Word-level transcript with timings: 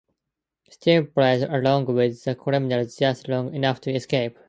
Steve 0.67 1.13
plays 1.13 1.43
along 1.43 1.85
with 1.85 2.23
the 2.23 2.33
criminals 2.33 2.97
just 2.97 3.27
long 3.27 3.53
enough 3.53 3.79
to 3.79 3.93
escape. 3.93 4.35